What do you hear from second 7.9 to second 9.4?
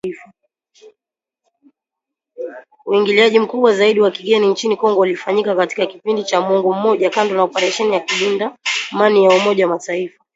ya kulinda Amani ya